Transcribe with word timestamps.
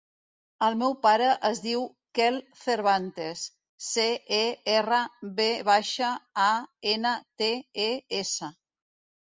El 0.67 0.75
meu 0.77 0.93
pare 1.01 1.27
es 1.49 1.59
diu 1.65 1.83
Quel 2.19 2.39
Cervantes: 2.61 3.43
ce, 3.89 4.07
e, 4.39 4.41
erra, 4.79 5.03
ve 5.43 5.49
baixa, 5.71 6.11
a, 6.49 6.51
ena, 6.97 7.15
te, 7.43 7.55
e, 7.89 7.89
essa. 8.25 8.55